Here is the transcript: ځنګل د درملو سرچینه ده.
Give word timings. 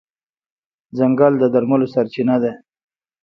ځنګل 0.97 1.33
د 1.39 1.43
درملو 1.53 1.87
سرچینه 1.93 2.35
ده. 2.43 2.51